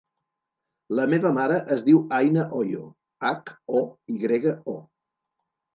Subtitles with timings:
[0.99, 2.89] La meva mare es diu Aina Hoyo:
[3.31, 4.79] hac, o, i grega, o.